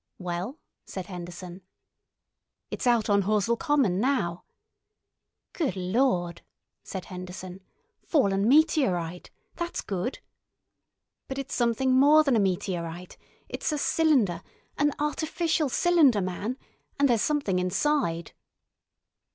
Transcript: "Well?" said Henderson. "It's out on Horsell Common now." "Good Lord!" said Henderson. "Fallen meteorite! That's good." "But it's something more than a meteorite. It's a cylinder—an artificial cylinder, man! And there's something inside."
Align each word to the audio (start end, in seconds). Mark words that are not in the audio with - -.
"Well?" 0.17 0.57
said 0.83 1.05
Henderson. 1.05 1.61
"It's 2.71 2.87
out 2.87 3.07
on 3.07 3.21
Horsell 3.21 3.55
Common 3.55 3.99
now." 3.99 4.45
"Good 5.53 5.75
Lord!" 5.75 6.41
said 6.81 7.05
Henderson. 7.05 7.59
"Fallen 8.07 8.47
meteorite! 8.47 9.29
That's 9.57 9.81
good." 9.81 10.17
"But 11.27 11.37
it's 11.37 11.53
something 11.53 11.93
more 11.93 12.23
than 12.23 12.35
a 12.35 12.39
meteorite. 12.39 13.15
It's 13.47 13.71
a 13.71 13.77
cylinder—an 13.77 14.91
artificial 14.97 15.69
cylinder, 15.69 16.21
man! 16.21 16.57
And 16.97 17.07
there's 17.07 17.21
something 17.21 17.59
inside." 17.59 18.31